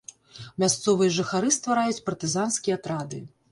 Мясцовыя 0.63 1.13
жыхары 1.17 1.53
ствараюць 1.59 2.03
партызанскія 2.09 2.81
атрады. 2.83 3.25